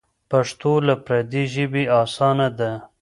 پښتو 0.31 0.71
له 0.87 0.95
پردۍ 1.05 1.45
ژبې 1.53 1.83
اسانه 2.01 2.47
ده. 2.59 2.71